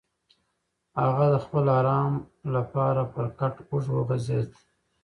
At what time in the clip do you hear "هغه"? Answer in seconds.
1.01-1.25